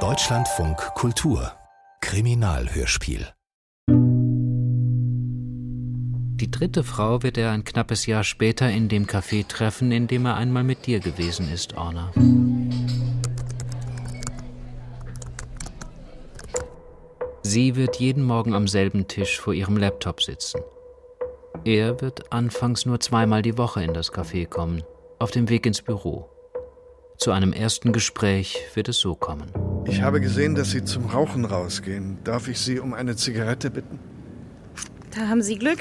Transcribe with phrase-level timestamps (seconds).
[0.00, 1.52] Deutschlandfunk Kultur
[2.02, 3.26] Kriminalhörspiel
[6.38, 10.26] Die dritte Frau wird er ein knappes Jahr später in dem Café treffen, in dem
[10.26, 12.12] er einmal mit dir gewesen ist, Orna.
[17.40, 20.60] Sie wird jeden Morgen am selben Tisch vor ihrem Laptop sitzen.
[21.64, 24.82] Er wird anfangs nur zweimal die Woche in das Café kommen,
[25.18, 26.35] auf dem Weg ins Büro.
[27.18, 29.50] Zu einem ersten Gespräch wird es so kommen.
[29.86, 32.18] Ich habe gesehen, dass Sie zum Rauchen rausgehen.
[32.24, 33.98] Darf ich Sie um eine Zigarette bitten?
[35.14, 35.78] Da haben Sie Glück.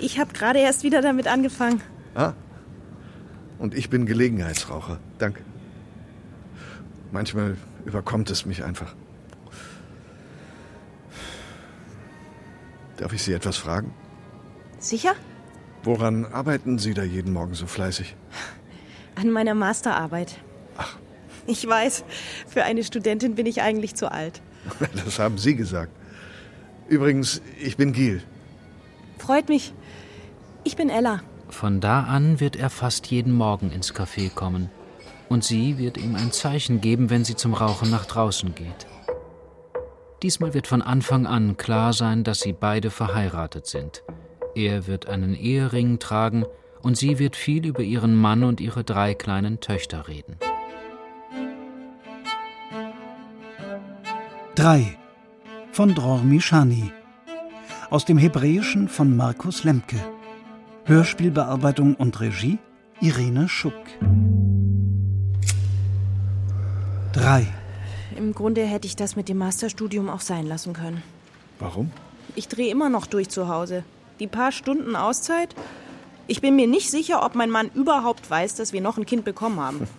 [0.00, 1.82] Ich habe gerade erst wieder damit angefangen.
[2.14, 2.32] Ah.
[3.58, 5.00] Und ich bin Gelegenheitsraucher.
[5.18, 5.42] Danke.
[7.12, 8.94] Manchmal überkommt es mich einfach.
[12.96, 13.92] Darf ich Sie etwas fragen?
[14.78, 15.14] Sicher?
[15.82, 18.16] Woran arbeiten Sie da jeden Morgen so fleißig?
[19.18, 20.36] An meiner Masterarbeit.
[20.76, 20.96] Ach.
[21.48, 22.04] Ich weiß,
[22.46, 24.40] für eine Studentin bin ich eigentlich zu alt.
[25.04, 25.90] Das haben Sie gesagt.
[26.88, 28.22] Übrigens, ich bin Giel.
[29.18, 29.74] Freut mich.
[30.62, 31.22] Ich bin Ella.
[31.48, 34.70] Von da an wird er fast jeden Morgen ins Café kommen.
[35.28, 38.86] Und sie wird ihm ein Zeichen geben, wenn sie zum Rauchen nach draußen geht.
[40.22, 44.04] Diesmal wird von Anfang an klar sein, dass sie beide verheiratet sind.
[44.54, 46.44] Er wird einen Ehering tragen
[46.88, 50.38] und sie wird viel über ihren Mann und ihre drei kleinen Töchter reden.
[54.54, 54.96] 3
[55.70, 56.90] von Dror Mishani
[57.90, 59.98] aus dem Hebräischen von Markus Lemke
[60.86, 62.56] Hörspielbearbeitung und Regie
[63.02, 63.74] Irene Schuck
[67.12, 67.46] 3
[68.16, 71.02] Im Grunde hätte ich das mit dem Masterstudium auch sein lassen können.
[71.58, 71.90] Warum?
[72.34, 73.84] Ich drehe immer noch durch zu Hause.
[74.20, 75.54] Die paar Stunden Auszeit.
[76.30, 79.24] Ich bin mir nicht sicher, ob mein Mann überhaupt weiß, dass wir noch ein Kind
[79.24, 79.88] bekommen haben.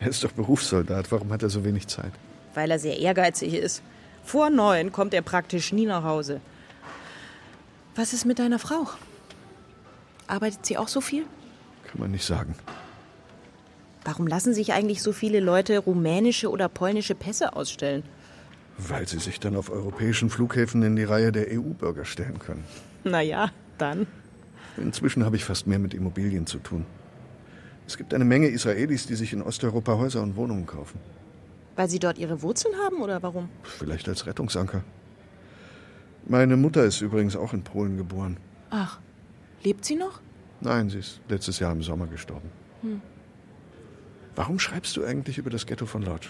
[0.00, 1.10] Er ist doch Berufssoldat.
[1.12, 2.12] Warum hat er so wenig Zeit?
[2.52, 3.80] Weil er sehr ehrgeizig ist.
[4.22, 6.42] Vor neun kommt er praktisch nie nach Hause.
[7.94, 8.86] Was ist mit deiner Frau?
[10.26, 11.24] Arbeitet sie auch so viel?
[11.86, 12.54] Kann man nicht sagen.
[14.04, 18.02] Warum lassen sich eigentlich so viele Leute rumänische oder polnische Pässe ausstellen?
[18.76, 22.64] Weil sie sich dann auf europäischen Flughäfen in die Reihe der EU-Bürger stellen können.
[23.04, 24.06] Naja, dann.
[24.76, 26.84] Inzwischen habe ich fast mehr mit Immobilien zu tun.
[27.86, 30.98] Es gibt eine Menge Israelis, die sich in Osteuropa Häuser und Wohnungen kaufen.
[31.76, 33.48] Weil sie dort ihre Wurzeln haben oder warum?
[33.62, 34.82] Vielleicht als Rettungsanker.
[36.26, 38.38] Meine Mutter ist übrigens auch in Polen geboren.
[38.70, 38.98] Ach,
[39.62, 40.20] lebt sie noch?
[40.60, 42.48] Nein, sie ist letztes Jahr im Sommer gestorben.
[42.80, 43.02] Hm.
[44.34, 46.28] Warum schreibst du eigentlich über das Ghetto von Lodz?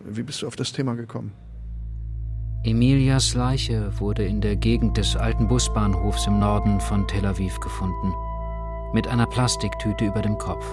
[0.00, 1.32] Wie bist du auf das Thema gekommen?
[2.66, 8.14] Emilias Leiche wurde in der Gegend des alten Busbahnhofs im Norden von Tel Aviv gefunden.
[8.94, 10.64] Mit einer Plastiktüte über dem Kopf.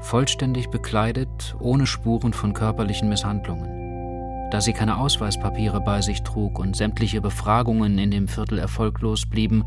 [0.00, 4.48] Vollständig bekleidet, ohne Spuren von körperlichen Misshandlungen.
[4.52, 9.64] Da sie keine Ausweispapiere bei sich trug und sämtliche Befragungen in dem Viertel erfolglos blieben,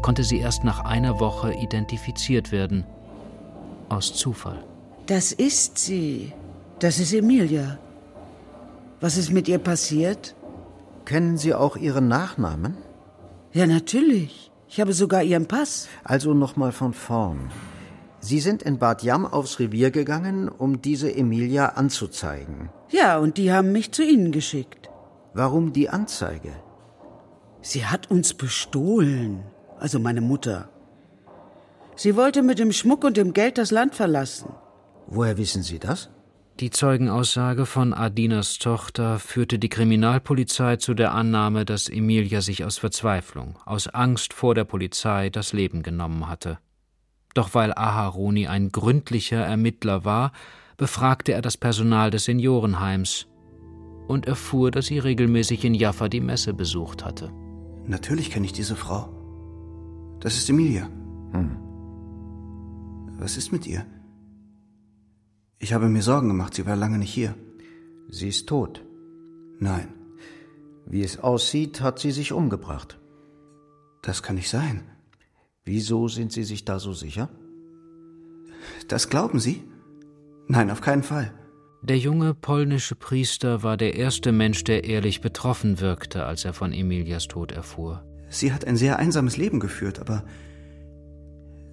[0.00, 2.86] konnte sie erst nach einer Woche identifiziert werden.
[3.90, 4.64] Aus Zufall.
[5.04, 6.32] Das ist sie.
[6.78, 7.78] Das ist Emilia.
[9.02, 10.34] Was ist mit ihr passiert?
[11.04, 12.76] Kennen Sie auch Ihren Nachnamen?
[13.52, 14.50] Ja, natürlich.
[14.68, 15.88] Ich habe sogar ihren Pass.
[16.02, 17.50] Also nochmal von vorn.
[18.18, 22.70] Sie sind in Bad Jam aufs Revier gegangen, um diese Emilia anzuzeigen.
[22.90, 24.88] Ja, und die haben mich zu Ihnen geschickt.
[25.34, 26.52] Warum die Anzeige?
[27.60, 29.44] Sie hat uns bestohlen.
[29.78, 30.70] Also meine Mutter.
[31.96, 34.52] Sie wollte mit dem Schmuck und dem Geld das Land verlassen.
[35.06, 36.08] Woher wissen Sie das?
[36.60, 42.78] Die Zeugenaussage von Adinas Tochter führte die Kriminalpolizei zu der Annahme, dass Emilia sich aus
[42.78, 46.58] Verzweiflung, aus Angst vor der Polizei das Leben genommen hatte.
[47.34, 50.30] Doch weil Aharoni ein gründlicher Ermittler war,
[50.76, 53.26] befragte er das Personal des Seniorenheims
[54.06, 57.32] und erfuhr, dass sie regelmäßig in Jaffa die Messe besucht hatte.
[57.84, 59.08] Natürlich kenne ich diese Frau.
[60.20, 60.88] Das ist Emilia.
[61.32, 61.56] Hm.
[63.18, 63.84] Was ist mit ihr?
[65.64, 67.34] Ich habe mir Sorgen gemacht, sie war lange nicht hier.
[68.10, 68.84] Sie ist tot.
[69.58, 69.88] Nein.
[70.84, 72.98] Wie es aussieht, hat sie sich umgebracht.
[74.02, 74.82] Das kann nicht sein.
[75.64, 77.30] Wieso sind Sie sich da so sicher?
[78.88, 79.64] Das glauben Sie?
[80.48, 81.32] Nein, auf keinen Fall.
[81.80, 86.74] Der junge polnische Priester war der erste Mensch, der ehrlich betroffen wirkte, als er von
[86.74, 88.04] Emilias Tod erfuhr.
[88.28, 90.24] Sie hat ein sehr einsames Leben geführt, aber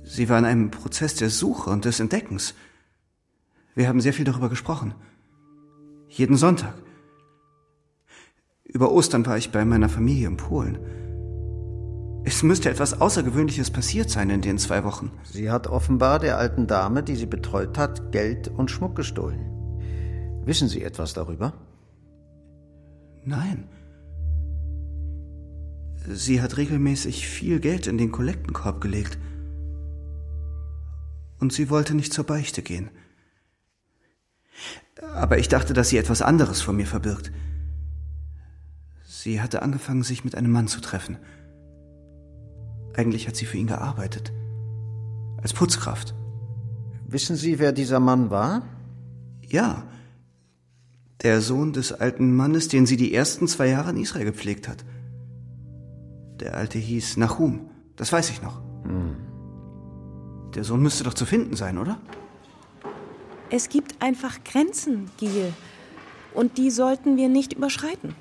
[0.04, 2.54] sie war in einem Prozess der Suche und des Entdeckens.
[3.76, 4.94] Wir haben sehr viel darüber gesprochen.
[6.08, 6.74] Jeden Sonntag.
[8.66, 10.78] Über Ostern war ich bei meiner Familie in Polen.
[12.24, 15.12] Es müsste etwas Außergewöhnliches passiert sein in den zwei Wochen.
[15.24, 19.40] Sie hat offenbar der alten Dame, die sie betreut hat, Geld und Schmuck gestohlen.
[20.46, 21.54] Wissen Sie etwas darüber?
[23.24, 23.70] Nein.
[26.08, 29.18] Sie hat regelmäßig viel Geld in den Kollektenkorb gelegt.
[31.40, 32.90] Und sie wollte nicht zur Beichte gehen.
[35.14, 37.32] Aber ich dachte, dass sie etwas anderes vor mir verbirgt.
[39.04, 41.18] Sie hatte angefangen, sich mit einem Mann zu treffen.
[42.96, 44.32] Eigentlich hat sie für ihn gearbeitet.
[45.42, 46.14] Als Putzkraft.
[47.08, 48.64] Wissen Sie, wer dieser Mann war?
[49.48, 49.84] Ja.
[51.22, 54.84] Der Sohn des alten Mannes, den sie die ersten zwei Jahre in Israel gepflegt hat.
[56.40, 57.70] Der alte hieß Nahum.
[57.96, 58.62] Das weiß ich noch.
[58.84, 59.16] Hm.
[60.56, 62.00] Der Sohn müsste doch zu finden sein, oder?
[63.54, 65.52] Es gibt einfach Grenzen, Giel.
[66.34, 68.16] Und die sollten wir nicht überschreiten.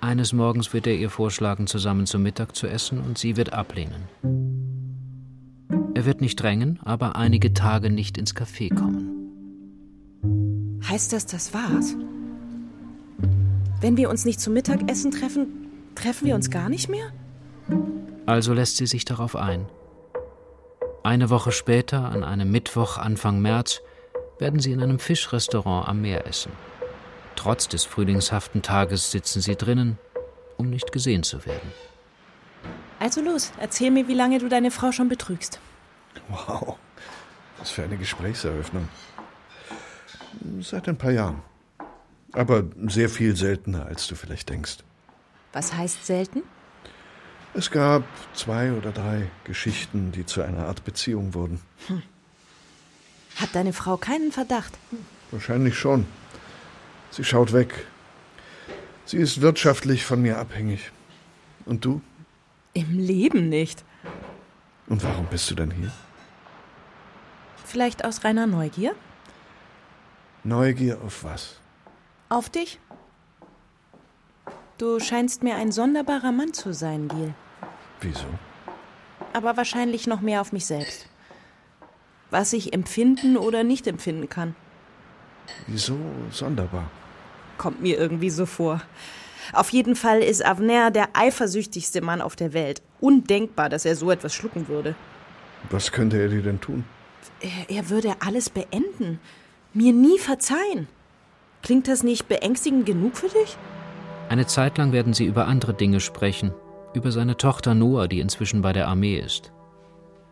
[0.00, 4.08] Eines Morgens wird er ihr vorschlagen, zusammen zu Mittag zu essen, und sie wird ablehnen.
[5.94, 9.14] Er wird nicht drängen, aber einige Tage nicht ins Café kommen.
[10.88, 11.94] Heißt das, das war's?
[13.80, 17.12] Wenn wir uns nicht zum Mittagessen treffen, treffen wir uns gar nicht mehr?
[18.26, 19.66] Also lässt sie sich darauf ein.
[21.04, 23.82] Eine Woche später, an einem Mittwoch Anfang März,
[24.38, 26.52] werden sie in einem Fischrestaurant am Meer essen.
[27.36, 29.98] Trotz des frühlingshaften Tages sitzen sie drinnen,
[30.56, 31.72] um nicht gesehen zu werden.
[32.98, 35.60] Also los, erzähl mir, wie lange du deine Frau schon betrügst.
[36.28, 36.76] Wow,
[37.58, 38.88] was für eine Gesprächseröffnung.
[40.60, 41.42] Seit ein paar Jahren.
[42.32, 44.78] Aber sehr viel seltener, als du vielleicht denkst.
[45.52, 46.42] Was heißt selten?
[47.54, 48.02] Es gab
[48.34, 51.60] zwei oder drei Geschichten, die zu einer Art Beziehung wurden.
[51.86, 52.02] Hm.
[53.40, 54.76] Hat deine Frau keinen Verdacht?
[55.30, 56.06] Wahrscheinlich schon.
[57.10, 57.86] Sie schaut weg.
[59.04, 60.90] Sie ist wirtschaftlich von mir abhängig.
[61.64, 62.02] Und du?
[62.74, 63.84] Im Leben nicht.
[64.88, 65.92] Und warum bist du denn hier?
[67.64, 68.94] Vielleicht aus reiner Neugier?
[70.44, 71.60] Neugier auf was?
[72.28, 72.80] Auf dich.
[74.78, 77.34] Du scheinst mir ein sonderbarer Mann zu sein, Gil.
[78.00, 78.26] Wieso?
[79.32, 81.06] Aber wahrscheinlich noch mehr auf mich selbst.
[82.30, 84.54] Was ich empfinden oder nicht empfinden kann.
[85.66, 85.96] Wieso
[86.30, 86.90] sonderbar?
[87.56, 88.82] Kommt mir irgendwie so vor.
[89.52, 92.82] Auf jeden Fall ist Avner der eifersüchtigste Mann auf der Welt.
[93.00, 94.94] Undenkbar, dass er so etwas schlucken würde.
[95.70, 96.84] Was könnte er dir denn tun?
[97.40, 99.18] Er, er würde alles beenden.
[99.72, 100.86] Mir nie verzeihen.
[101.62, 103.56] Klingt das nicht beängstigend genug für dich?
[104.28, 106.52] Eine Zeit lang werden sie über andere Dinge sprechen,
[106.94, 109.52] über seine Tochter Noah, die inzwischen bei der Armee ist.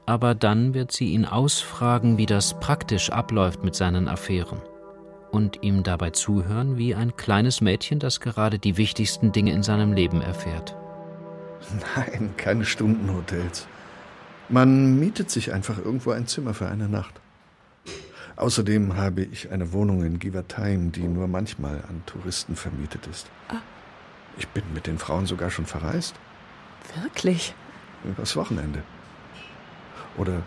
[0.07, 4.61] Aber dann wird sie ihn ausfragen, wie das praktisch abläuft mit seinen Affären
[5.33, 9.93] und ihm dabei zuhören wie ein kleines Mädchen, das gerade die wichtigsten Dinge in seinem
[9.93, 10.77] Leben erfährt.
[11.97, 13.67] Nein, keine Stundenhotels.
[14.49, 17.21] Man mietet sich einfach irgendwo ein Zimmer für eine Nacht.
[18.37, 23.29] Außerdem habe ich eine Wohnung in Givertheim, die nur manchmal an Touristen vermietet ist.
[23.49, 23.57] Ah.
[24.39, 26.15] Ich bin mit den Frauen sogar schon verreist.
[27.03, 27.55] Wirklich?
[28.05, 28.83] Übers Wochenende.
[30.17, 30.43] Oder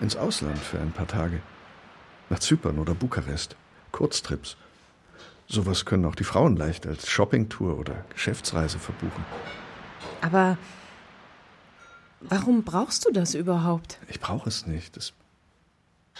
[0.00, 1.40] ins Ausland für ein paar Tage.
[2.30, 3.56] Nach Zypern oder Bukarest.
[3.92, 4.56] Kurztrips.
[5.46, 9.24] Sowas können auch die Frauen leicht als Shoppingtour oder Geschäftsreise verbuchen.
[10.22, 10.56] Aber
[12.20, 13.98] warum brauchst du das überhaupt?
[14.08, 14.96] Ich brauche es nicht.
[14.96, 15.12] Es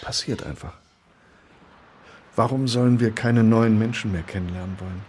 [0.01, 0.73] passiert einfach.
[2.35, 5.01] Warum sollen wir keine neuen Menschen mehr kennenlernen wollen?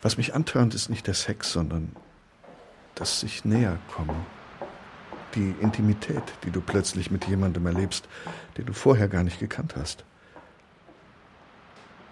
[0.00, 1.94] Was mich antörnt, ist nicht der Sex, sondern
[2.94, 4.26] das sich näher kommen.
[5.34, 8.08] Die Intimität, die du plötzlich mit jemandem erlebst,
[8.56, 10.04] den du vorher gar nicht gekannt hast.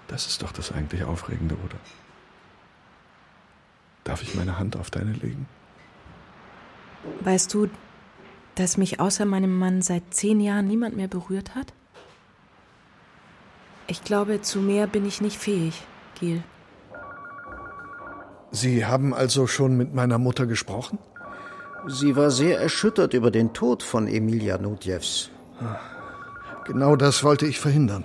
[0.09, 1.77] Das ist doch das eigentlich Aufregende, oder?
[4.05, 5.47] Darf ich meine Hand auf deine legen?
[7.21, 7.69] Weißt du,
[8.55, 11.73] dass mich außer meinem Mann seit zehn Jahren niemand mehr berührt hat?
[13.87, 15.83] Ich glaube, zu mehr bin ich nicht fähig,
[16.19, 16.43] Gil.
[18.51, 20.99] Sie haben also schon mit meiner Mutter gesprochen?
[21.87, 25.31] Sie war sehr erschüttert über den Tod von Emilia Nudjevs.
[26.67, 28.05] Genau das wollte ich verhindern.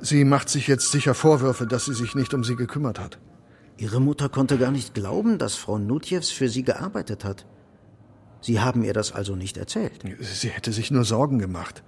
[0.00, 3.18] Sie macht sich jetzt sicher Vorwürfe, dass sie sich nicht um sie gekümmert hat.
[3.78, 7.46] Ihre Mutter konnte gar nicht glauben, dass Frau Nutjevs für sie gearbeitet hat.
[8.40, 10.00] Sie haben ihr das also nicht erzählt.
[10.20, 11.82] Sie hätte sich nur Sorgen gemacht.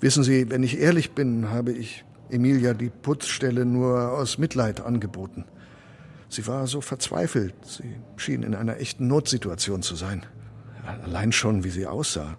[0.00, 5.44] Wissen Sie, wenn ich ehrlich bin, habe ich Emilia die Putzstelle nur aus Mitleid angeboten.
[6.32, 7.54] Sie war so verzweifelt.
[7.62, 10.24] Sie schien in einer echten Notsituation zu sein.
[11.04, 12.38] Allein schon, wie sie aussah.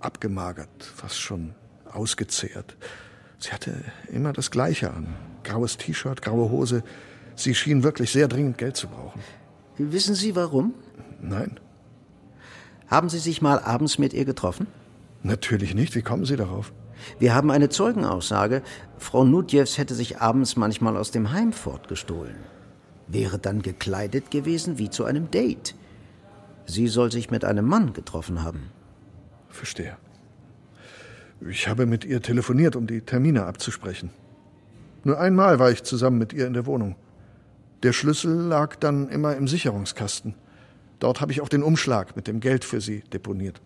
[0.00, 1.54] Abgemagert, fast schon
[1.92, 2.78] ausgezehrt.
[3.38, 3.74] Sie hatte
[4.10, 5.08] immer das Gleiche an.
[5.44, 6.82] Graues T-Shirt, graue Hose.
[7.34, 9.20] Sie schien wirklich sehr dringend Geld zu brauchen.
[9.76, 10.72] Wissen Sie warum?
[11.20, 11.60] Nein.
[12.86, 14.66] Haben Sie sich mal abends mit ihr getroffen?
[15.22, 15.94] Natürlich nicht.
[15.94, 16.72] Wie kommen Sie darauf?
[17.18, 18.62] Wir haben eine Zeugenaussage.
[18.96, 22.55] Frau Nudjews hätte sich abends manchmal aus dem Heim fortgestohlen.
[23.08, 25.74] Wäre dann gekleidet gewesen wie zu einem Date.
[26.66, 28.70] Sie soll sich mit einem Mann getroffen haben.
[29.48, 29.96] Verstehe.
[31.48, 34.10] Ich habe mit ihr telefoniert, um die Termine abzusprechen.
[35.04, 36.96] Nur einmal war ich zusammen mit ihr in der Wohnung.
[37.82, 40.34] Der Schlüssel lag dann immer im Sicherungskasten.
[40.98, 43.60] Dort habe ich auch den Umschlag mit dem Geld für sie deponiert.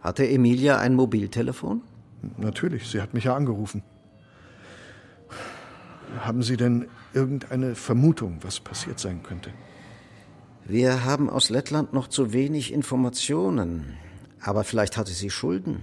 [0.00, 1.82] Hatte Emilia ein Mobiltelefon?
[2.36, 3.82] Natürlich, sie hat mich ja angerufen.
[6.18, 9.50] Haben Sie denn irgendeine Vermutung, was passiert sein könnte?
[10.64, 13.96] Wir haben aus Lettland noch zu wenig Informationen.
[14.40, 15.82] Aber vielleicht hatte sie Schulden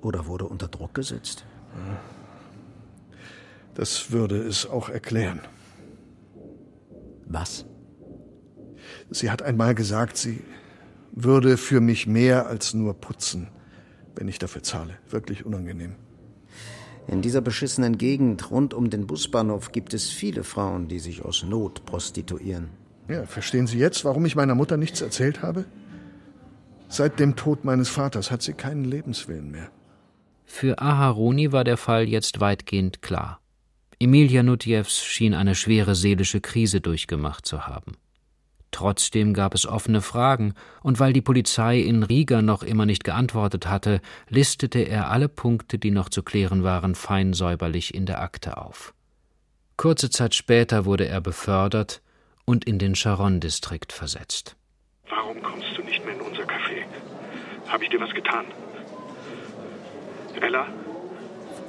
[0.00, 1.44] oder wurde unter Druck gesetzt.
[3.74, 5.40] Das würde es auch erklären.
[7.26, 7.66] Was?
[9.10, 10.42] Sie hat einmal gesagt, sie
[11.12, 13.48] würde für mich mehr als nur putzen,
[14.14, 14.96] wenn ich dafür zahle.
[15.10, 15.96] Wirklich unangenehm.
[17.08, 21.44] In dieser beschissenen Gegend rund um den Busbahnhof gibt es viele Frauen, die sich aus
[21.44, 22.70] Not prostituieren.
[23.08, 25.64] Ja, verstehen Sie jetzt, warum ich meiner Mutter nichts erzählt habe?
[26.88, 29.70] Seit dem Tod meines Vaters hat sie keinen Lebenswillen mehr.
[30.44, 33.40] Für Aharoni war der Fall jetzt weitgehend klar.
[33.98, 37.96] Emilia Nutjevs schien eine schwere seelische Krise durchgemacht zu haben.
[38.76, 40.52] Trotzdem gab es offene Fragen,
[40.82, 45.78] und weil die Polizei in Riga noch immer nicht geantwortet hatte, listete er alle Punkte,
[45.78, 48.92] die noch zu klären waren, fein säuberlich in der Akte auf.
[49.78, 52.02] Kurze Zeit später wurde er befördert
[52.44, 54.56] und in den Charon-Distrikt versetzt.
[55.08, 56.84] Warum kommst du nicht mehr in unser Café?
[57.68, 58.44] Habe ich dir was getan?
[60.38, 60.66] Ella?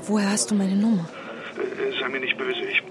[0.01, 1.07] Woher hast du meine Nummer?
[1.55, 2.59] Äh, sei mir nicht böse.
[2.69, 2.83] Ich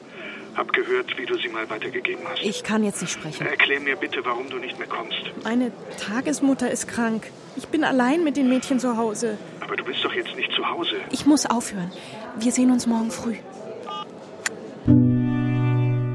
[0.56, 2.42] hab gehört, wie du sie mal weitergegeben hast.
[2.42, 3.46] Ich kann jetzt nicht sprechen.
[3.46, 5.18] Erklär mir bitte, warum du nicht mehr kommst.
[5.44, 7.30] Meine Tagesmutter ist krank.
[7.56, 9.38] Ich bin allein mit den Mädchen zu Hause.
[9.60, 10.96] Aber du bist doch jetzt nicht zu Hause.
[11.10, 11.90] Ich muss aufhören.
[12.38, 13.36] Wir sehen uns morgen früh.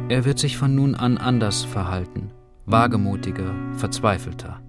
[0.10, 2.32] Er wird sich von nun an anders verhalten.
[2.66, 4.62] Wagemutiger, verzweifelter.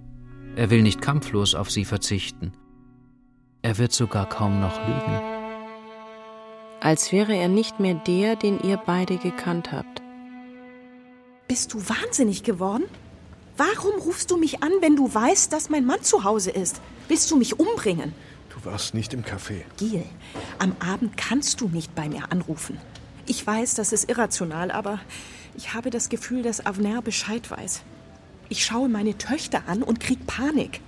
[0.55, 2.53] Er will nicht kampflos auf sie verzichten.
[3.61, 5.32] Er wird sogar kaum noch lügen.
[6.83, 10.01] Als wäre er nicht mehr der, den ihr beide gekannt habt.
[11.47, 12.83] Bist du wahnsinnig geworden?
[13.55, 16.81] Warum rufst du mich an, wenn du weißt, dass mein Mann zu Hause ist?
[17.07, 18.13] Willst du mich umbringen?
[18.49, 19.61] Du warst nicht im Café.
[19.77, 20.03] Gil,
[20.59, 22.77] am Abend kannst du nicht bei mir anrufen.
[23.27, 24.99] Ich weiß, das ist irrational, aber
[25.55, 27.81] ich habe das Gefühl, dass Avner Bescheid weiß.
[28.49, 30.81] Ich schaue meine Töchter an und krieg Panik.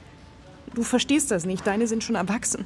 [0.73, 2.65] Du verstehst das nicht, deine sind schon erwachsen.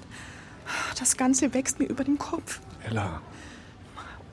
[0.97, 2.59] Das Ganze wächst mir über den Kopf.
[2.89, 3.21] Ella.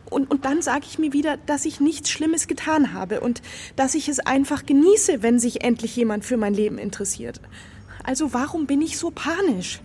[0.08, 3.42] Und, und dann sage ich mir wieder, dass ich nichts Schlimmes getan habe und
[3.74, 7.40] dass ich es einfach genieße, wenn sich endlich jemand für mein Leben interessiert.
[8.04, 9.80] Also warum bin ich so panisch?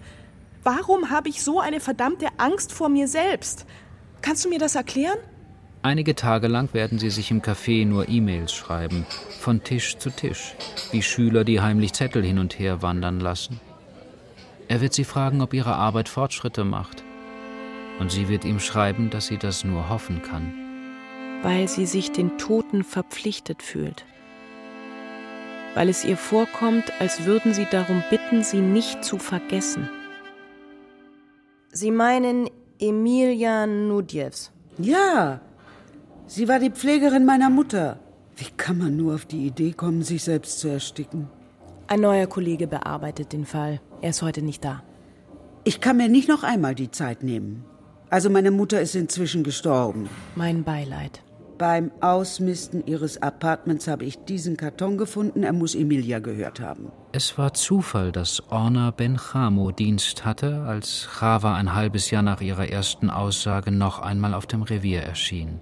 [0.63, 3.65] Warum habe ich so eine verdammte Angst vor mir selbst?
[4.21, 5.17] Kannst du mir das erklären?
[5.81, 9.07] Einige Tage lang werden sie sich im Café nur E-Mails schreiben,
[9.39, 10.53] von Tisch zu Tisch,
[10.91, 13.59] wie Schüler, die heimlich Zettel hin und her wandern lassen.
[14.67, 17.03] Er wird sie fragen, ob ihre Arbeit Fortschritte macht.
[18.01, 20.51] Und sie wird ihm schreiben, dass sie das nur hoffen kann.
[21.43, 24.05] Weil sie sich den Toten verpflichtet fühlt.
[25.75, 29.87] Weil es ihr vorkommt, als würden sie darum bitten, sie nicht zu vergessen.
[31.71, 34.51] Sie meinen Emilia Nudjevs?
[34.79, 35.39] Ja,
[36.25, 37.99] sie war die Pflegerin meiner Mutter.
[38.35, 41.27] Wie kann man nur auf die Idee kommen, sich selbst zu ersticken?
[41.85, 43.79] Ein neuer Kollege bearbeitet den Fall.
[44.01, 44.81] Er ist heute nicht da.
[45.63, 47.63] Ich kann mir nicht noch einmal die Zeit nehmen.
[48.11, 50.09] Also meine Mutter ist inzwischen gestorben.
[50.35, 51.23] Mein Beileid.
[51.57, 55.43] Beim Ausmisten ihres Apartments habe ich diesen Karton gefunden.
[55.43, 56.91] Er muss Emilia gehört haben.
[57.13, 62.67] Es war Zufall, dass Orna Benchamo Dienst hatte, als Chava ein halbes Jahr nach ihrer
[62.67, 65.61] ersten Aussage noch einmal auf dem Revier erschien.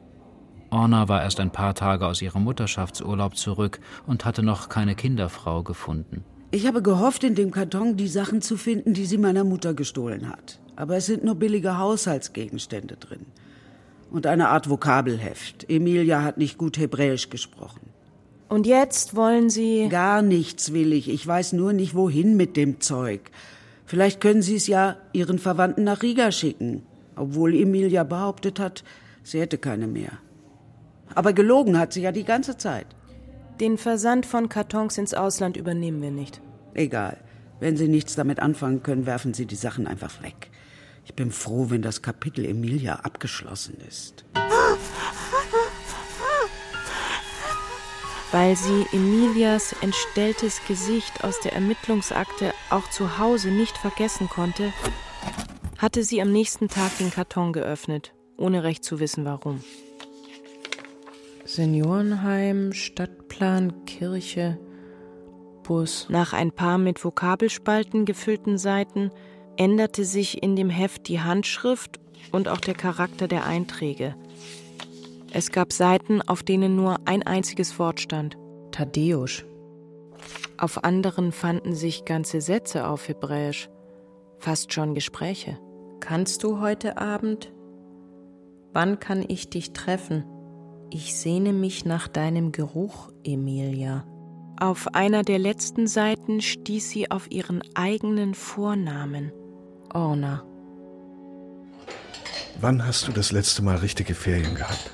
[0.72, 5.62] Orna war erst ein paar Tage aus ihrem Mutterschaftsurlaub zurück und hatte noch keine Kinderfrau
[5.62, 6.24] gefunden.
[6.50, 10.30] Ich habe gehofft, in dem Karton die Sachen zu finden, die sie meiner Mutter gestohlen
[10.30, 10.60] hat.
[10.80, 13.26] Aber es sind nur billige Haushaltsgegenstände drin.
[14.12, 15.70] Und eine Art Vokabelheft.
[15.70, 17.82] Emilia hat nicht gut Hebräisch gesprochen.
[18.48, 19.90] Und jetzt wollen Sie.
[19.90, 21.10] Gar nichts will ich.
[21.10, 23.30] Ich weiß nur nicht, wohin mit dem Zeug.
[23.86, 26.84] Vielleicht können Sie es ja Ihren Verwandten nach Riga schicken.
[27.18, 28.86] Obwohl Emilia behauptet hat,
[29.22, 30.14] sie hätte keine mehr.
[31.14, 32.88] Aber gelogen hat sie ja die ganze Zeit.
[33.60, 36.40] Den Versand von Kartons ins Ausland übernehmen wir nicht.
[36.74, 37.18] Egal.
[37.60, 40.50] Wenn Sie nichts damit anfangen können, werfen Sie die Sachen einfach weg.
[41.10, 44.26] Ich bin froh, wenn das Kapitel Emilia abgeschlossen ist.
[48.32, 54.72] Weil sie Emilias entstelltes Gesicht aus der Ermittlungsakte auch zu Hause nicht vergessen konnte,
[55.80, 59.64] hatte sie am nächsten Tag den Karton geöffnet, ohne recht zu wissen warum.
[61.44, 64.60] Seniorenheim, Stadtplan, Kirche,
[65.64, 66.06] Bus.
[66.10, 69.10] Nach ein paar mit Vokabelspalten gefüllten Seiten
[69.60, 72.00] änderte sich in dem Heft die Handschrift
[72.32, 74.16] und auch der Charakter der Einträge.
[75.32, 78.38] Es gab Seiten, auf denen nur ein einziges Wort stand:
[78.72, 79.44] Tadeusz.
[80.58, 83.70] Auf anderen fanden sich ganze Sätze auf Hebräisch,
[84.40, 85.60] fast schon Gespräche.
[86.00, 87.52] Kannst du heute Abend?
[88.74, 90.24] Wann kann ich dich treffen?
[90.90, 94.06] Ich sehne mich nach deinem Geruch, Emilia.
[94.60, 99.32] Auf einer der letzten Seiten stieß sie auf ihren eigenen Vornamen,
[99.94, 100.44] Orna.
[102.62, 104.92] Wann hast du das letzte Mal richtige Ferien gehabt?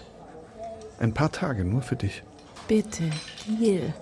[0.99, 2.23] Ein paar Tage nur für dich.
[2.67, 3.09] Bitte,
[3.59, 3.93] Gil.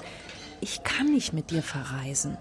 [0.62, 2.38] Ich kann nicht mit dir verreisen.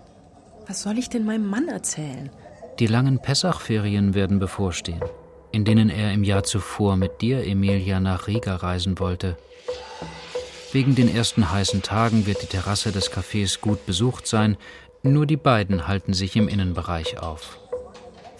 [0.66, 2.30] Was soll ich denn meinem Mann erzählen?
[2.78, 5.02] Die langen Pessachferien werden bevorstehen,
[5.50, 9.36] in denen er im Jahr zuvor mit dir, Emilia, nach Riga reisen wollte.
[10.72, 14.56] Wegen den ersten heißen Tagen wird die Terrasse des Cafés gut besucht sein,
[15.02, 17.58] nur die beiden halten sich im Innenbereich auf.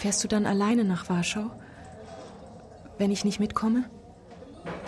[0.03, 1.53] Fährst du dann alleine nach Warschau?
[2.99, 3.85] Wenn ich nicht mitkomme?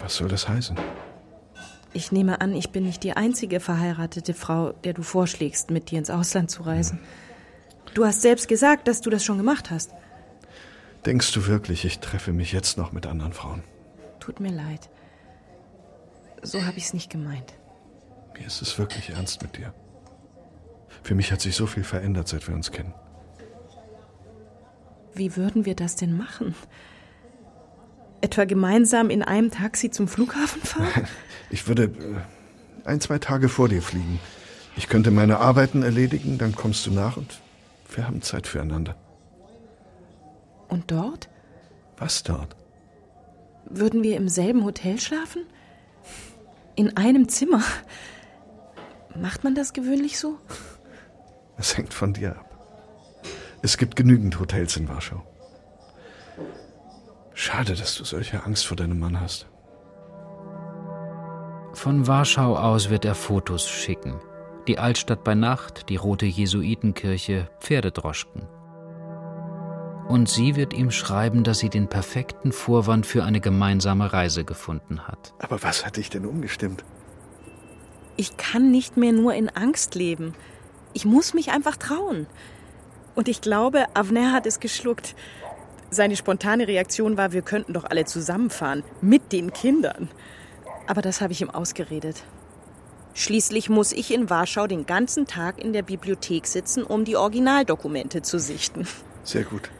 [0.03, 0.77] Was soll das heißen?
[1.93, 6.01] Ich nehme an, ich bin nicht die einzige verheiratete Frau, der du vorschlägst, mit dir
[6.01, 6.99] ins Ausland zu reisen.
[7.95, 9.93] Du hast selbst gesagt, dass du das schon gemacht hast.
[11.07, 13.63] Denkst du wirklich, ich treffe mich jetzt noch mit anderen Frauen?
[14.19, 14.91] Tut mir leid.
[16.43, 17.55] So habe ich es nicht gemeint.
[18.37, 19.73] Mir ist es wirklich ernst mit dir.
[21.05, 22.95] Für mich hat sich so viel verändert, seit wir uns kennen.
[25.15, 26.55] Wie würden wir das denn machen?
[28.21, 31.09] Etwa gemeinsam in einem Taxi zum Flughafen fahren?
[31.51, 34.19] Ich würde äh, ein, zwei Tage vor dir fliegen.
[34.77, 37.39] Ich könnte meine Arbeiten erledigen, dann kommst du nach und
[37.95, 38.97] wir haben Zeit füreinander.
[40.69, 41.29] Und dort?
[41.97, 42.57] Was dort?
[43.67, 45.43] Würden wir im selben Hotel schlafen?
[46.75, 47.63] In einem Zimmer?
[49.15, 50.39] Macht man das gewöhnlich so?
[51.57, 52.54] Es hängt von dir ab.
[53.65, 55.23] Es gibt genügend Hotels in Warschau.
[57.33, 59.47] Schade, dass du solche Angst vor deinem Mann hast.
[61.73, 64.21] Von Warschau aus wird er Fotos schicken.
[64.69, 68.43] Die Altstadt bei Nacht, die rote Jesuitenkirche, Pferdedroschken.
[70.09, 75.09] Und sie wird ihm schreiben, dass sie den perfekten Vorwand für eine gemeinsame Reise gefunden
[75.09, 75.33] hat.
[75.39, 76.85] Aber was hat dich denn umgestimmt?
[78.19, 80.35] Ich kann nicht mehr nur in Angst leben.
[80.93, 82.27] Ich muss mich einfach trauen.
[83.15, 85.15] Und ich glaube, Avner hat es geschluckt.
[85.91, 88.83] Seine spontane Reaktion war, wir könnten doch alle zusammenfahren.
[89.01, 90.09] Mit den Kindern.
[90.87, 92.25] Aber das habe ich ihm ausgeredet.
[93.15, 98.23] Schließlich muss ich in Warschau den ganzen Tag in der Bibliothek sitzen, um die Originaldokumente
[98.23, 98.89] zu sichten.
[99.23, 99.71] Sehr gut.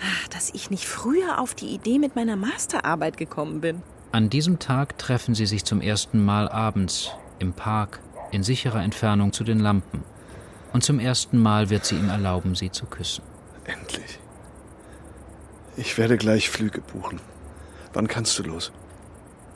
[0.00, 3.82] Ach, dass ich nicht früher auf die Idee mit meiner Masterarbeit gekommen bin.
[4.12, 9.32] An diesem Tag treffen sie sich zum ersten Mal abends im Park in sicherer Entfernung
[9.32, 10.04] zu den Lampen.
[10.72, 13.22] Und zum ersten Mal wird sie ihm erlauben, sie zu küssen.
[13.64, 14.18] Endlich.
[15.76, 17.20] Ich werde gleich Flüge buchen.
[17.92, 18.72] Wann kannst du los?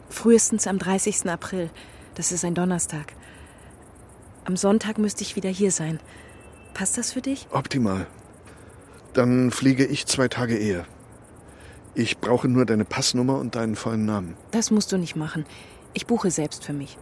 [0.09, 1.29] Frühestens am 30.
[1.31, 1.71] April.
[2.15, 3.15] Das ist ein Donnerstag.
[4.45, 6.01] Am Sonntag müsste ich wieder hier sein.
[6.75, 7.47] Passt das für dich?
[7.51, 8.07] Optimal.
[9.13, 10.87] Dann fliege ich zwei Tage eher.
[11.95, 14.37] Ich brauche nur deine Passnummer und deinen vollen Namen.
[14.51, 15.45] Das musst du nicht machen.
[15.93, 16.97] Ich buche selbst für mich.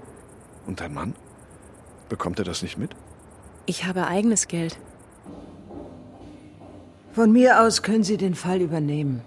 [0.66, 1.14] Und dein Mann?
[2.08, 2.96] Bekommt er das nicht mit?
[3.70, 4.76] Ich habe eigenes Geld.
[7.12, 9.22] Von mir aus können Sie den Fall übernehmen.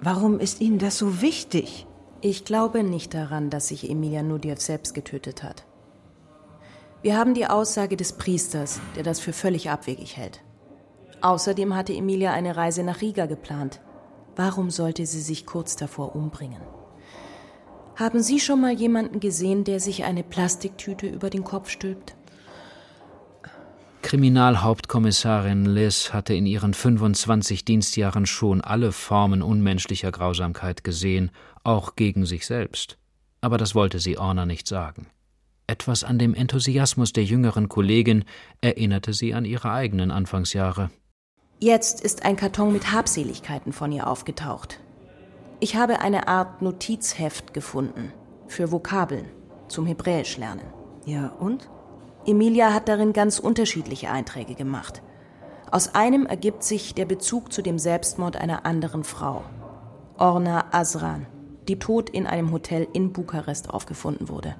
[0.00, 1.86] Warum ist Ihnen das so wichtig?
[2.22, 5.66] Ich glaube nicht daran, dass sich Emilia Nudiev selbst getötet hat.
[7.02, 10.40] Wir haben die Aussage des Priesters, der das für völlig abwegig hält.
[11.20, 13.82] Außerdem hatte Emilia eine Reise nach Riga geplant.
[14.34, 16.62] Warum sollte sie sich kurz davor umbringen?
[17.96, 22.14] Haben Sie schon mal jemanden gesehen, der sich eine Plastiktüte über den Kopf stülpt?
[24.02, 31.30] Kriminalhauptkommissarin Liz hatte in ihren 25 Dienstjahren schon alle Formen unmenschlicher Grausamkeit gesehen,
[31.64, 32.96] auch gegen sich selbst.
[33.40, 35.08] Aber das wollte sie Orna nicht sagen.
[35.66, 38.24] Etwas an dem Enthusiasmus der jüngeren Kollegin
[38.62, 40.90] erinnerte sie an ihre eigenen Anfangsjahre.
[41.60, 44.80] Jetzt ist ein Karton mit Habseligkeiten von ihr aufgetaucht.
[45.60, 48.12] Ich habe eine Art Notizheft gefunden
[48.46, 49.26] für Vokabeln
[49.68, 50.66] zum Hebräisch lernen.
[51.04, 51.68] Ja, und?
[52.28, 55.02] Emilia hat darin ganz unterschiedliche Einträge gemacht.
[55.70, 59.44] Aus einem ergibt sich der Bezug zu dem Selbstmord einer anderen Frau,
[60.18, 61.26] Orna Asran,
[61.68, 64.56] die tot in einem Hotel in Bukarest aufgefunden wurde.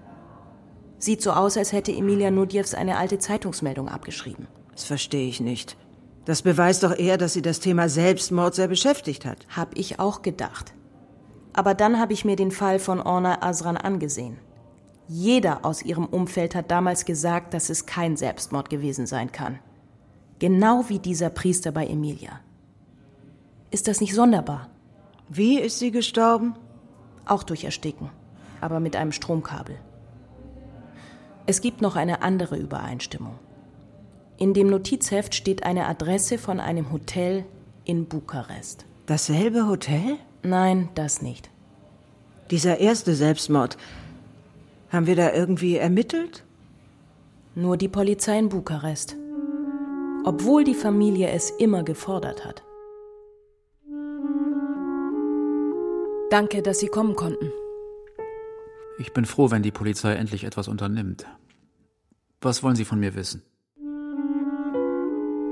[0.98, 4.48] Sieht so aus, als hätte Emilia Nudjevs eine alte Zeitungsmeldung abgeschrieben.
[4.72, 5.76] Das verstehe ich nicht.
[6.24, 9.46] Das beweist doch eher, dass sie das Thema Selbstmord sehr beschäftigt hat.
[9.54, 10.72] Hab ich auch gedacht.
[11.52, 14.38] Aber dann habe ich mir den Fall von Orna Asran angesehen.
[15.08, 19.58] Jeder aus ihrem Umfeld hat damals gesagt, dass es kein Selbstmord gewesen sein kann.
[20.38, 22.40] Genau wie dieser Priester bei Emilia.
[23.70, 24.68] Ist das nicht sonderbar?
[25.28, 26.54] Wie ist sie gestorben?
[27.24, 28.10] Auch durch Ersticken,
[28.60, 29.76] aber mit einem Stromkabel.
[31.46, 33.38] Es gibt noch eine andere Übereinstimmung.
[34.36, 37.44] In dem Notizheft steht eine Adresse von einem Hotel
[37.84, 38.84] in Bukarest.
[39.06, 40.16] Dasselbe Hotel?
[40.42, 41.50] Nein, das nicht.
[42.50, 43.78] Dieser erste Selbstmord.
[44.90, 46.44] Haben wir da irgendwie ermittelt?
[47.54, 49.16] Nur die Polizei in Bukarest.
[50.24, 52.62] Obwohl die Familie es immer gefordert hat.
[56.30, 57.50] Danke, dass Sie kommen konnten.
[58.98, 61.26] Ich bin froh, wenn die Polizei endlich etwas unternimmt.
[62.40, 63.42] Was wollen Sie von mir wissen?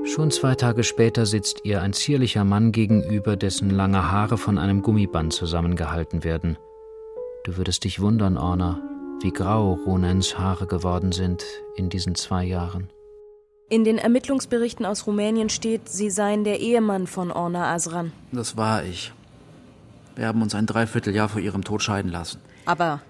[0.03, 4.81] Schon zwei Tage später sitzt ihr ein zierlicher Mann gegenüber, dessen lange Haare von einem
[4.81, 6.57] Gummiband zusammengehalten werden.
[7.43, 8.81] Du würdest dich wundern, Orna,
[9.21, 11.43] wie grau Ronens Haare geworden sind
[11.75, 12.89] in diesen zwei Jahren.
[13.69, 18.13] In den Ermittlungsberichten aus Rumänien steht, Sie seien der Ehemann von Orna Asran.
[18.31, 19.11] Das war ich.
[20.15, 22.39] Wir haben uns ein Dreivierteljahr vor ihrem Tod scheiden lassen.
[22.65, 23.01] Aber.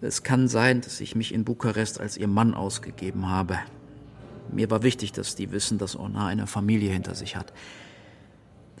[0.00, 3.58] Es kann sein, dass ich mich in Bukarest als ihr Mann ausgegeben habe.
[4.50, 7.52] Mir war wichtig, dass die wissen, dass Orna eine Familie hinter sich hat.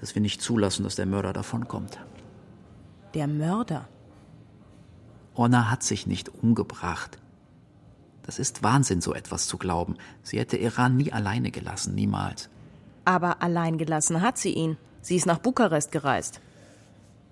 [0.00, 1.98] Dass wir nicht zulassen, dass der Mörder davonkommt.
[3.14, 3.88] Der Mörder?
[5.34, 7.18] Orna hat sich nicht umgebracht.
[8.22, 9.96] Das ist Wahnsinn, so etwas zu glauben.
[10.22, 12.48] Sie hätte Iran nie alleine gelassen, niemals.
[13.04, 14.76] Aber allein gelassen hat sie ihn.
[15.00, 16.40] Sie ist nach Bukarest gereist.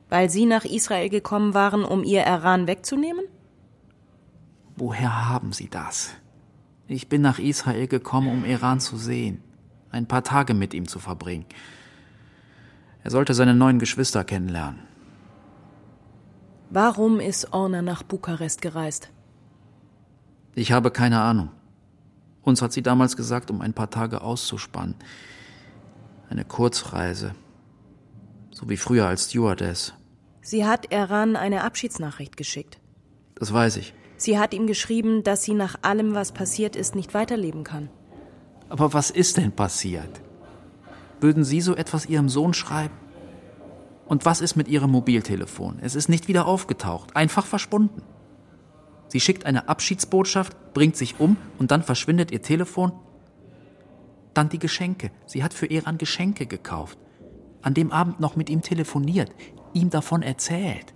[0.09, 3.25] Weil Sie nach Israel gekommen waren, um ihr Iran wegzunehmen?
[4.75, 6.11] Woher haben Sie das?
[6.89, 9.41] Ich bin nach Israel gekommen, um Iran zu sehen,
[9.93, 11.47] ein paar Tage mit ihm zu verbringen.
[13.05, 14.90] Er sollte seine neuen Geschwister kennenlernen.
[16.73, 19.11] Warum ist Orna nach Bukarest gereist?
[20.55, 21.51] Ich habe keine Ahnung.
[22.43, 24.95] Uns hat sie damals gesagt, um ein paar Tage auszuspannen.
[26.29, 27.35] Eine Kurzreise.
[28.53, 29.95] So wie früher als Stewardess.
[30.43, 32.79] Sie hat Iran eine Abschiedsnachricht geschickt.
[33.35, 33.93] Das weiß ich.
[34.17, 37.89] Sie hat ihm geschrieben, dass sie nach allem, was passiert ist, nicht weiterleben kann.
[38.69, 40.21] Aber was ist denn passiert?
[41.21, 42.95] Würden Sie so etwas Ihrem Sohn schreiben?
[44.11, 45.79] Und was ist mit Ihrem Mobiltelefon?
[45.83, 48.03] Es ist nicht wieder aufgetaucht, einfach verschwunden.
[49.07, 52.91] Sie schickt eine Abschiedsbotschaft, bringt sich um und dann verschwindet ihr Telefon.
[54.35, 55.13] Dann die Geschenke.
[55.27, 56.99] Sie hat für Iran Geschenke gekauft.
[57.63, 59.31] An dem Abend noch mit ihm telefoniert
[59.75, 60.93] ihm davon erzählt.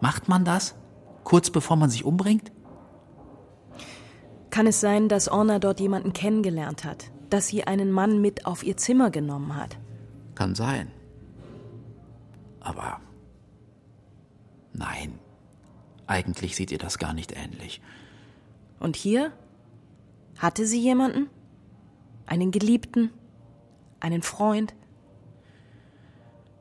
[0.00, 0.74] Macht man das,
[1.22, 2.50] kurz bevor man sich umbringt?
[4.48, 8.62] Kann es sein, dass Orna dort jemanden kennengelernt hat, dass sie einen Mann mit auf
[8.62, 9.76] ihr Zimmer genommen hat?
[10.34, 10.90] Kann sein.
[12.64, 12.98] Aber
[14.72, 15.18] nein,
[16.06, 17.82] eigentlich sieht ihr das gar nicht ähnlich.
[18.80, 19.32] Und hier?
[20.38, 21.28] Hatte sie jemanden?
[22.26, 23.10] Einen Geliebten?
[24.00, 24.74] Einen Freund?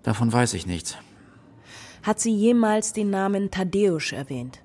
[0.04, 0.98] Davon weiß ich nichts.
[2.04, 4.62] Hat sie jemals den Namen Tadeusz erwähnt?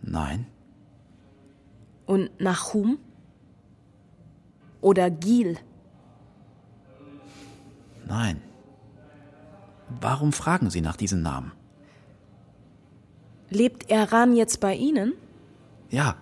[0.00, 0.46] Nein.
[2.06, 2.98] Und Nachum?
[4.80, 5.58] Oder Gil?
[8.06, 8.40] Nein.
[10.00, 11.52] Warum fragen Sie nach diesen Namen?
[13.50, 15.14] Lebt Iran jetzt bei Ihnen?
[15.90, 16.16] Ja.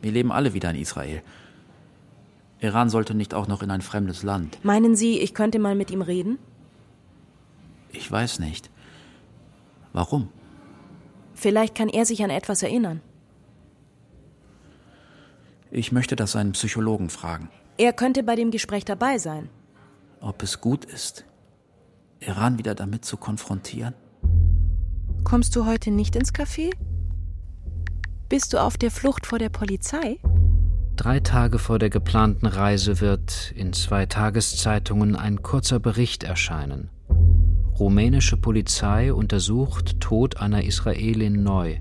[0.00, 1.22] Wir leben alle wieder in Israel.
[2.60, 4.58] Iran sollte nicht auch noch in ein fremdes Land.
[4.64, 6.38] Meinen Sie, ich könnte mal mit ihm reden?
[7.92, 8.70] Ich weiß nicht.
[9.92, 10.30] Warum?
[11.34, 13.00] Vielleicht kann er sich an etwas erinnern.
[15.70, 17.50] Ich möchte das seinen Psychologen fragen.
[17.76, 19.50] Er könnte bei dem Gespräch dabei sein.
[20.20, 21.24] Ob es gut ist,
[22.26, 23.94] Iran wieder damit zu konfrontieren?
[25.24, 26.70] Kommst du heute nicht ins Café?
[28.28, 30.18] Bist du auf der Flucht vor der Polizei?
[30.96, 36.90] Drei Tage vor der geplanten Reise wird in zwei Tageszeitungen ein kurzer Bericht erscheinen.
[37.78, 41.78] Rumänische Polizei untersucht Tod einer Israelin neu.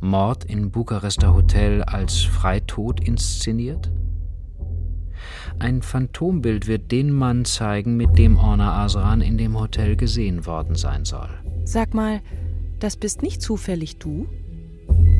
[0.00, 3.90] Mord in Bukarester Hotel als Freitod inszeniert?
[5.58, 10.74] Ein Phantombild wird den Mann zeigen, mit dem Orna Asran in dem Hotel gesehen worden
[10.74, 11.30] sein soll.
[11.64, 12.20] Sag mal,
[12.78, 14.26] das bist nicht zufällig du?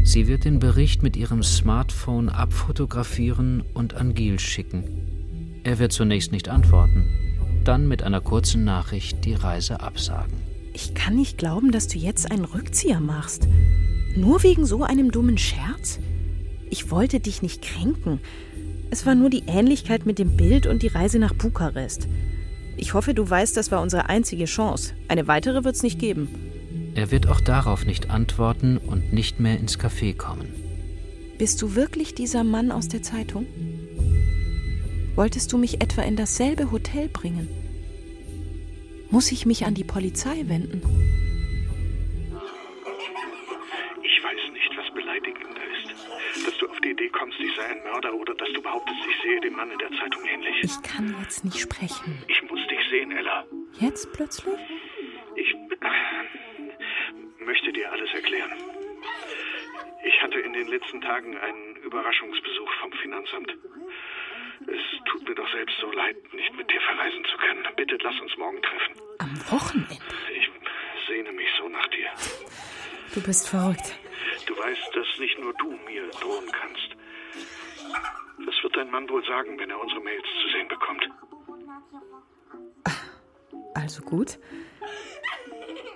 [0.04, 4.84] Sie wird den Bericht mit ihrem Smartphone abfotografieren und an Gil schicken.
[5.64, 7.06] Er wird zunächst nicht antworten,
[7.64, 10.34] dann mit einer kurzen Nachricht die Reise absagen.
[10.74, 13.48] Ich kann nicht glauben, dass du jetzt einen Rückzieher machst.
[14.14, 15.98] Nur wegen so einem dummen Scherz?
[16.68, 18.20] Ich wollte dich nicht kränken.
[18.90, 22.08] Es war nur die Ähnlichkeit mit dem Bild und die Reise nach Bukarest.
[22.76, 24.94] Ich hoffe, du weißt, das war unsere einzige Chance.
[25.08, 26.28] Eine weitere wird es nicht geben.
[26.94, 30.48] Er wird auch darauf nicht antworten und nicht mehr ins Café kommen.
[31.38, 33.46] Bist du wirklich dieser Mann aus der Zeitung?
[35.14, 37.48] Wolltest du mich etwa in dasselbe Hotel bringen?
[39.10, 40.82] Muss ich mich an die Polizei wenden?
[49.56, 50.54] Dem Mann in der Zeitung ähnlich.
[50.62, 52.22] Ich kann jetzt nicht sprechen.
[52.28, 53.44] Ich muss dich sehen, Ella.
[53.78, 54.58] Jetzt plötzlich?
[55.34, 55.54] Ich
[57.40, 58.52] möchte dir alles erklären.
[60.04, 63.56] Ich hatte in den letzten Tagen einen Überraschungsbesuch vom Finanzamt.
[64.66, 67.66] Es tut mir doch selbst so leid, nicht mit dir verreisen zu können.
[67.76, 68.94] Bitte lass uns morgen treffen.
[69.18, 69.96] Am Wochenende?
[70.34, 70.50] Ich
[71.08, 72.08] sehne mich so nach dir.
[73.14, 73.98] Du bist verrückt.
[74.46, 76.96] Du weißt, dass nicht nur du mir drohen kannst.
[78.76, 81.08] Was wird dein Mann wohl sagen, wenn er unsere Mails zu sehen bekommt?
[83.74, 84.38] Also gut.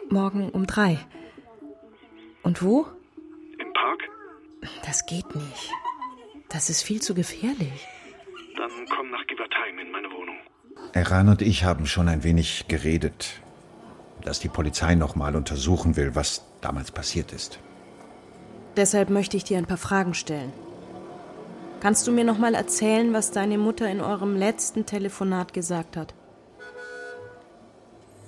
[0.08, 0.98] Morgen um drei.
[2.42, 2.86] Und wo?
[3.58, 4.00] Im Park?
[4.84, 5.70] Das geht nicht.
[6.48, 7.86] Das ist viel zu gefährlich.
[8.56, 10.36] Dann komm nach Givertheim in meine Wohnung.
[10.92, 13.40] Eran und ich haben schon ein wenig geredet,
[14.22, 17.58] dass die Polizei noch mal untersuchen will, was damals passiert ist.
[18.76, 20.52] Deshalb möchte ich dir ein paar Fragen stellen.
[21.80, 26.14] Kannst du mir noch mal erzählen, was deine Mutter in eurem letzten Telefonat gesagt hat?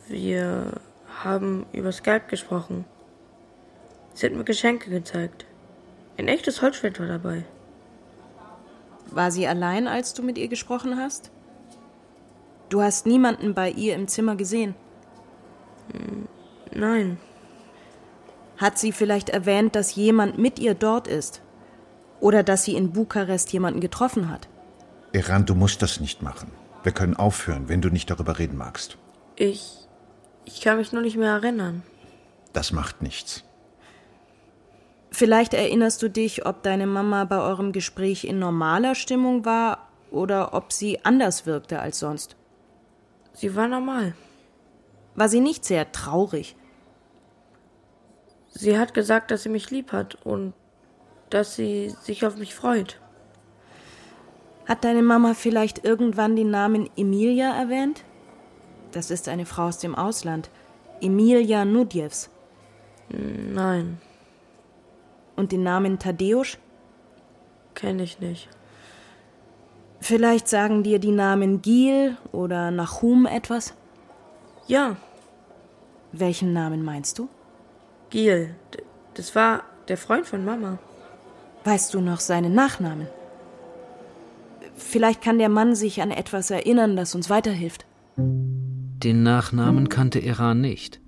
[0.08, 0.80] Wir
[1.22, 2.86] haben über Skype gesprochen.
[4.14, 5.44] Sie hat mir Geschenke gezeigt.
[6.16, 7.44] Ein echtes Holzschwert war dabei.
[9.10, 11.30] War sie allein, als du mit ihr gesprochen hast?
[12.70, 14.74] Du hast niemanden bei ihr im Zimmer gesehen?
[15.92, 16.26] Hm,
[16.74, 17.18] nein.
[18.56, 21.42] Hat sie vielleicht erwähnt, dass jemand mit ihr dort ist?
[22.22, 24.48] Oder dass sie in Bukarest jemanden getroffen hat?
[25.12, 26.52] Eran, du musst das nicht machen.
[26.84, 28.96] Wir können aufhören, wenn du nicht darüber reden magst.
[29.34, 29.88] Ich.
[30.44, 31.82] Ich kann mich nur nicht mehr erinnern.
[32.52, 33.42] Das macht nichts.
[35.10, 40.54] Vielleicht erinnerst du dich, ob deine Mama bei eurem Gespräch in normaler Stimmung war oder
[40.54, 42.36] ob sie anders wirkte als sonst.
[43.32, 44.14] Sie war normal.
[45.16, 46.54] War sie nicht sehr traurig?
[48.50, 50.54] Sie hat gesagt, dass sie mich lieb hat und
[51.32, 53.00] dass sie sich auf mich freut.
[54.66, 58.04] Hat deine Mama vielleicht irgendwann den Namen Emilia erwähnt?
[58.92, 60.50] Das ist eine Frau aus dem Ausland.
[61.00, 62.28] Emilia Nudjevs.
[63.08, 63.98] Nein.
[65.34, 66.58] Und den Namen Tadeusz?
[67.74, 68.48] Kenne ich nicht.
[70.00, 73.72] Vielleicht sagen dir die Namen Gil oder Nachum etwas?
[74.66, 74.96] Ja.
[76.12, 77.28] Welchen Namen meinst du?
[78.10, 78.54] Gil.
[79.14, 80.78] Das war der Freund von Mama.
[81.64, 83.06] Weißt du noch seinen Nachnamen?
[84.74, 87.86] Vielleicht kann der Mann sich an etwas erinnern, das uns weiterhilft.
[88.16, 91.00] Den Nachnamen kannte Iran nicht,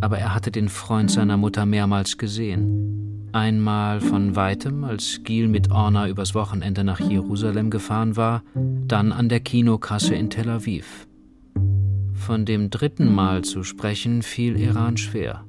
[0.00, 3.28] aber er hatte den Freund seiner Mutter mehrmals gesehen.
[3.32, 9.28] Einmal von weitem, als Gil mit Orna übers Wochenende nach Jerusalem gefahren war, dann an
[9.28, 11.06] der Kinokasse in Tel Aviv.
[12.14, 15.44] Von dem dritten Mal zu sprechen fiel Iran schwer.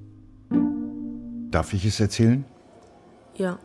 [1.49, 2.45] Darf ich es erzählen?
[3.35, 3.57] Ja.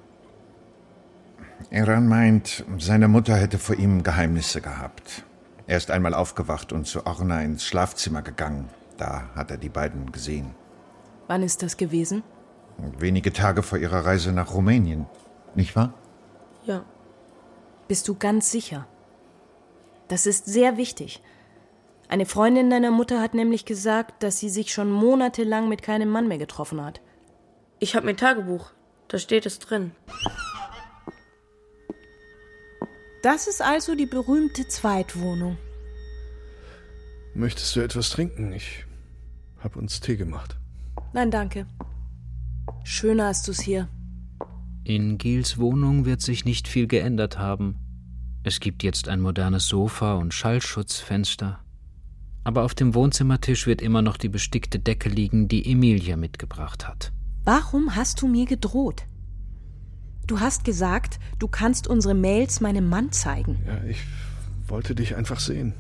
[1.71, 5.25] Iran meint, seine Mutter hätte vor ihm Geheimnisse gehabt.
[5.67, 8.69] Er ist einmal aufgewacht und zu Orna ins Schlafzimmer gegangen.
[8.97, 10.55] Da hat er die beiden gesehen.
[11.27, 12.23] Wann ist das gewesen?
[12.99, 15.07] Wenige Tage vor ihrer Reise nach Rumänien,
[15.55, 15.95] nicht wahr?
[16.65, 16.85] Ja.
[17.89, 18.87] Bist du ganz sicher?
[20.09, 21.23] Das ist sehr wichtig.
[22.09, 26.29] Eine Freundin deiner Mutter hat nämlich gesagt, dass sie sich schon monatelang mit keinem Mann
[26.29, 27.01] mehr getroffen hat.
[27.81, 28.71] Ich habe mein Tagebuch.
[29.09, 29.93] Da steht es drin.
[33.27, 35.59] Das ist also die berühmte Zweitwohnung.
[37.35, 38.53] Möchtest du etwas trinken?
[38.53, 38.85] Ich
[39.59, 40.57] habe uns Tee gemacht.
[41.13, 41.67] Nein, danke.
[42.85, 43.89] Schöner hast du's hier.
[44.85, 47.75] In Gils Wohnung wird sich nicht viel geändert haben.
[48.45, 51.59] Es gibt jetzt ein modernes Sofa und Schallschutzfenster.
[52.45, 57.11] Aber auf dem Wohnzimmertisch wird immer noch die bestickte Decke liegen, die Emilia mitgebracht hat.
[57.43, 59.03] Warum hast du mir gedroht?
[60.27, 63.63] Du hast gesagt, du kannst unsere Mails meinem Mann zeigen.
[63.67, 63.99] Ja, ich
[64.67, 65.75] wollte dich einfach sehen.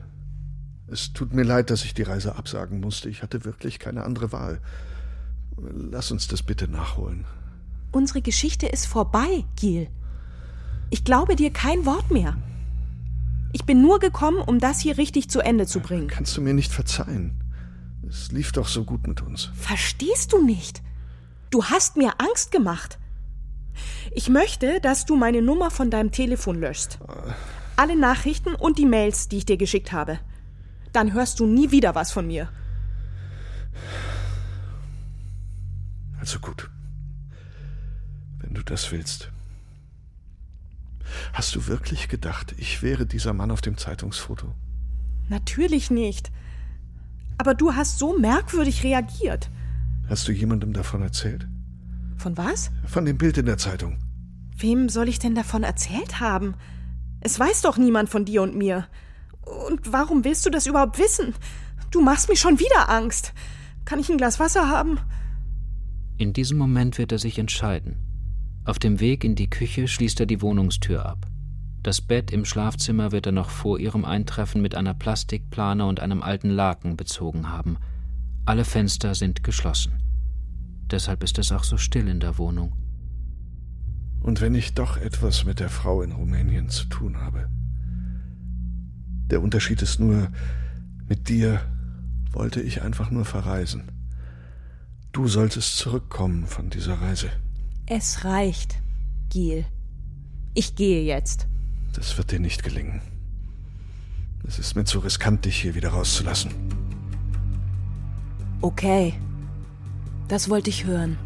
[0.88, 3.08] Es tut mir leid, dass ich die Reise absagen musste.
[3.08, 4.60] Ich hatte wirklich keine andere Wahl.
[5.56, 7.24] Lass uns das bitte nachholen.
[7.90, 9.88] Unsere Geschichte ist vorbei, Gil.
[10.90, 12.36] Ich glaube dir kein Wort mehr.
[13.52, 16.08] Ich bin nur gekommen, um das hier richtig zu Ende zu bringen.
[16.08, 17.42] Kannst du mir nicht verzeihen?
[18.08, 19.50] Es lief doch so gut mit uns.
[19.54, 20.82] Verstehst du nicht?
[21.50, 22.98] Du hast mir Angst gemacht.
[24.12, 26.98] Ich möchte, dass du meine Nummer von deinem Telefon löschst.
[27.76, 30.18] Alle Nachrichten und die Mails, die ich dir geschickt habe.
[30.92, 32.48] Dann hörst du nie wieder was von mir.
[36.18, 36.70] Also gut.
[38.40, 39.30] Wenn du das willst.
[41.32, 44.54] Hast du wirklich gedacht, ich wäre dieser Mann auf dem Zeitungsfoto?
[45.28, 46.30] Natürlich nicht.
[47.38, 49.50] Aber du hast so merkwürdig reagiert.
[50.08, 51.46] Hast du jemandem davon erzählt?
[52.16, 52.70] Von was?
[52.86, 53.98] Von dem Bild in der Zeitung.
[54.56, 56.54] Wem soll ich denn davon erzählt haben?
[57.20, 58.86] Es weiß doch niemand von dir und mir.
[59.42, 61.34] Und warum willst du das überhaupt wissen?
[61.90, 63.32] Du machst mir schon wieder Angst.
[63.84, 64.98] Kann ich ein Glas Wasser haben?
[66.18, 67.96] In diesem Moment wird er sich entscheiden.
[68.64, 71.26] Auf dem Weg in die Küche schließt er die Wohnungstür ab.
[71.82, 76.22] Das Bett im Schlafzimmer wird er noch vor ihrem Eintreffen mit einer Plastikplane und einem
[76.22, 77.76] alten Laken bezogen haben.
[78.44, 79.92] Alle Fenster sind geschlossen.
[80.90, 82.72] Deshalb ist es auch so still in der Wohnung.
[84.20, 87.48] Und wenn ich doch etwas mit der Frau in Rumänien zu tun habe.
[89.30, 90.30] Der Unterschied ist nur,
[91.08, 91.60] mit dir
[92.32, 93.90] wollte ich einfach nur verreisen.
[95.12, 97.30] Du solltest zurückkommen von dieser Reise.
[97.86, 98.76] Es reicht,
[99.30, 99.64] Giel.
[100.54, 101.46] Ich gehe jetzt.
[101.92, 103.00] Das wird dir nicht gelingen.
[104.46, 106.52] Es ist mir zu riskant, dich hier wieder rauszulassen.
[108.60, 109.14] Okay.
[110.28, 111.16] Das wollte ich hören.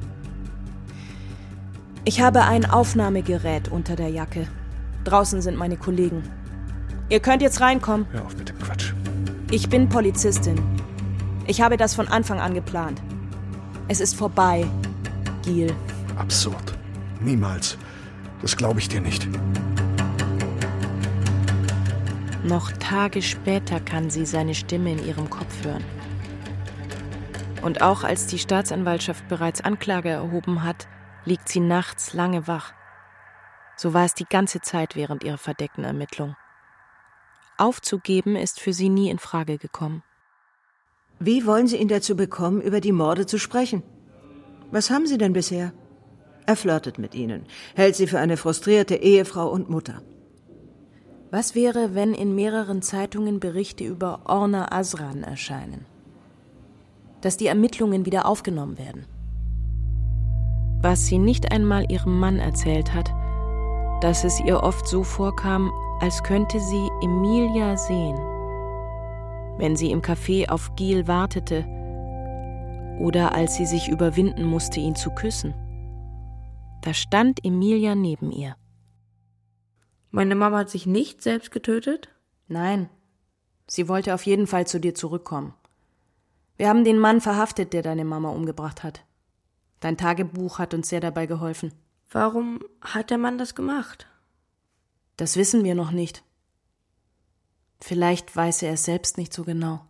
[2.04, 4.46] Ich habe ein Aufnahmegerät unter der Jacke.
[5.04, 6.22] Draußen sind meine Kollegen.
[7.08, 8.06] Ihr könnt jetzt reinkommen.
[8.12, 8.92] Hör auf mit dem Quatsch.
[9.50, 10.60] Ich bin Polizistin.
[11.46, 13.00] Ich habe das von Anfang an geplant.
[13.88, 14.66] Es ist vorbei,
[15.42, 15.74] Giel.
[16.16, 16.74] Absurd.
[17.20, 17.76] Niemals.
[18.42, 19.26] Das glaube ich dir nicht.
[22.44, 25.84] Noch Tage später kann sie seine Stimme in ihrem Kopf hören.
[27.62, 30.88] Und auch als die Staatsanwaltschaft bereits Anklage erhoben hat,
[31.24, 32.72] liegt sie nachts lange wach.
[33.76, 36.36] So war es die ganze Zeit während ihrer verdeckten Ermittlung.
[37.58, 40.02] Aufzugeben ist für sie nie in Frage gekommen.
[41.18, 43.82] Wie wollen Sie ihn dazu bekommen, über die Morde zu sprechen?
[44.70, 45.74] Was haben Sie denn bisher?
[46.46, 47.44] Er flirtet mit Ihnen,
[47.74, 50.00] hält Sie für eine frustrierte Ehefrau und Mutter.
[51.30, 55.84] Was wäre, wenn in mehreren Zeitungen Berichte über Orna Asran erscheinen?
[57.20, 59.06] Dass die Ermittlungen wieder aufgenommen werden?
[60.82, 63.12] Was sie nicht einmal ihrem Mann erzählt hat,
[64.00, 68.16] dass es ihr oft so vorkam, als könnte sie Emilia sehen.
[69.58, 71.66] Wenn sie im Café auf Giel wartete
[72.98, 75.54] oder als sie sich überwinden musste, ihn zu küssen.
[76.82, 78.56] Da stand Emilia neben ihr.
[80.10, 82.08] Meine Mama hat sich nicht selbst getötet?
[82.48, 82.88] Nein.
[83.66, 85.54] Sie wollte auf jeden Fall zu dir zurückkommen.
[86.60, 89.00] Wir haben den Mann verhaftet, der deine Mama umgebracht hat.
[89.80, 91.72] Dein Tagebuch hat uns sehr dabei geholfen.
[92.10, 94.06] Warum hat der Mann das gemacht?
[95.16, 96.22] Das wissen wir noch nicht.
[97.80, 99.80] Vielleicht weiß er es selbst nicht so genau.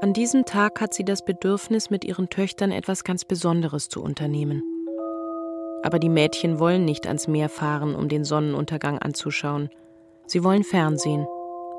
[0.00, 4.62] An diesem Tag hat sie das Bedürfnis, mit ihren Töchtern etwas ganz Besonderes zu unternehmen.
[5.82, 9.70] Aber die Mädchen wollen nicht ans Meer fahren, um den Sonnenuntergang anzuschauen.
[10.28, 11.26] Sie wollen Fernsehen,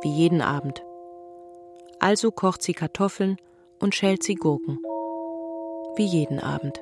[0.02, 0.84] wie jeden Abend.
[2.04, 3.38] Also kocht sie Kartoffeln
[3.80, 4.80] und schält sie Gurken,
[5.96, 6.82] wie jeden Abend.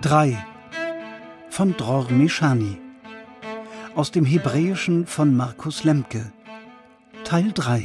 [0.00, 0.46] Drei.
[1.50, 2.78] Von Dror Meshani.
[3.96, 6.32] Aus dem Hebräischen von Markus Lemke.
[7.24, 7.84] Teil 3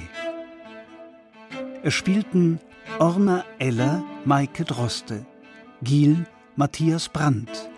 [1.82, 2.60] Es spielten
[3.00, 5.26] Orna Eller, Maike Droste,
[5.82, 6.28] Giel,
[6.60, 7.70] Matthias Brandt,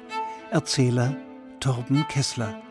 [0.52, 1.14] Erzähler
[1.60, 2.62] Torben Kessler.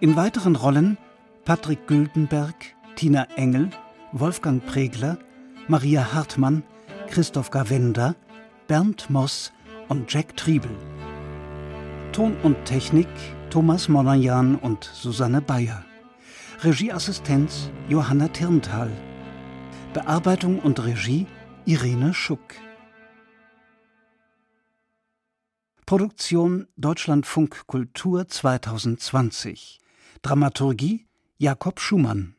[0.00, 0.96] In weiteren Rollen
[1.44, 2.54] Patrick Güldenberg,
[2.96, 3.68] Tina Engel,
[4.12, 5.18] Wolfgang Pregler,
[5.68, 6.62] Maria Hartmann,
[7.10, 8.14] Christoph Gavenda,
[8.68, 9.52] Bernd Moss
[9.90, 10.74] und Jack Triebel.
[12.12, 13.08] Ton und Technik
[13.50, 15.84] Thomas Monajan und Susanne Bayer.
[16.64, 18.90] Regieassistenz Johanna Tirntal.
[19.92, 21.26] Bearbeitung und Regie
[21.66, 22.54] Irene Schuck.
[25.92, 29.78] Produktion Deutschlandfunk Kultur 2020.
[30.22, 32.34] Dramaturgie Jakob Schumann.